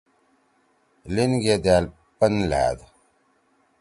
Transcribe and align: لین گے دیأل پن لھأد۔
لین 1.13 1.31
گے 1.43 1.55
دیأل 1.63 1.85
پن 2.17 2.33
لھأد۔ 2.49 2.79